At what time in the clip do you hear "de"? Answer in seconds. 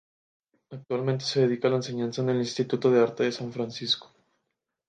2.89-3.01, 3.25-3.31